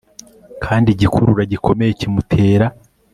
Kandi 0.63 0.87
igikurura 0.91 1.43
gikomeye 1.51 1.91
kimutera 1.99 2.65